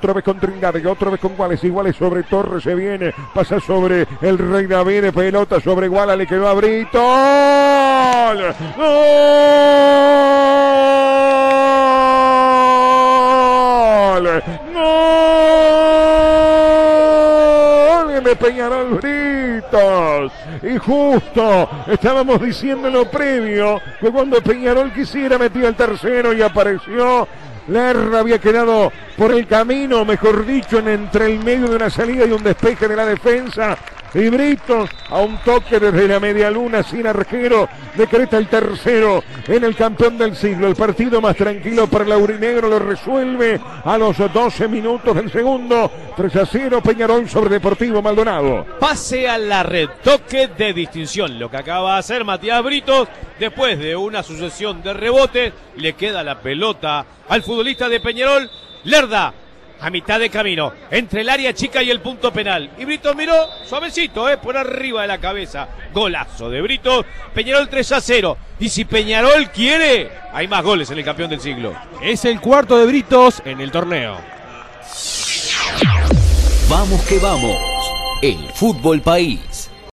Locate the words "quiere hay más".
69.50-70.62